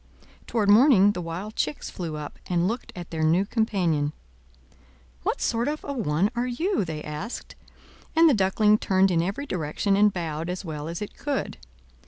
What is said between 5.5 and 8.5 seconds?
of a one are you?" they asked; and the